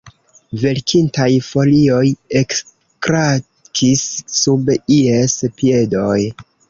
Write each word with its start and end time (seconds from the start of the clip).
Velkintaj 0.61 1.27
folioj 1.47 2.01
ekkrakis 2.39 4.01
sub 4.39 4.73
ies 4.97 5.37
piedoj. 5.61 6.19